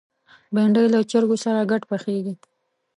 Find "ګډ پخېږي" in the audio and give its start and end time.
1.71-2.33